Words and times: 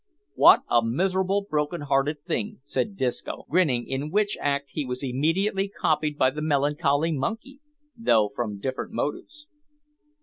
"Wot 0.35 0.61
a 0.67 0.83
miserable, 0.83 1.45
broken 1.47 1.81
hearted 1.81 2.23
thing!" 2.23 2.59
said 2.63 2.97
Disco, 2.97 3.45
grinning, 3.47 3.85
in 3.87 4.09
which 4.09 4.35
act 4.41 4.71
he 4.71 4.83
was 4.83 5.03
immediately 5.03 5.67
copied 5.69 6.17
by 6.17 6.31
the 6.31 6.41
melancholy 6.41 7.11
monkey, 7.11 7.59
though 7.95 8.31
from 8.35 8.57
different 8.59 8.93
motives. 8.93 9.45